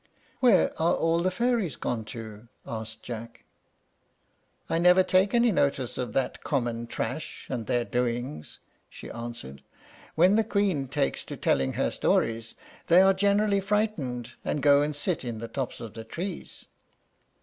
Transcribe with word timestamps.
"Where 0.39 0.69
are 0.81 0.95
all 0.95 1.19
the 1.19 1.29
fairies 1.29 1.75
gone 1.75 2.05
to?" 2.05 2.47
asked 2.65 3.03
Jack. 3.03 3.45
"I 4.67 4.79
never 4.79 5.03
take 5.03 5.35
any 5.35 5.51
notice 5.51 5.95
of 5.95 6.13
that 6.13 6.43
common 6.43 6.87
trash 6.87 7.45
and 7.51 7.67
their 7.67 7.85
doings," 7.85 8.57
she 8.89 9.11
answered. 9.11 9.61
"When 10.15 10.37
the 10.37 10.43
Queen 10.43 10.87
takes 10.87 11.23
to 11.25 11.37
telling 11.37 11.73
her 11.73 11.91
stories 11.91 12.55
they 12.87 13.01
are 13.03 13.13
generally 13.13 13.61
frightened, 13.61 14.31
and 14.43 14.63
go 14.63 14.81
and 14.81 14.95
sit 14.95 15.23
in 15.23 15.37
the 15.37 15.47
tops 15.47 15.79
of 15.79 15.93
the 15.93 16.03
trees." 16.03 16.65